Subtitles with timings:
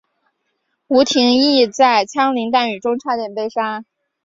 [0.87, 3.83] 吴廷琰在枪林弹雨中差点被杀。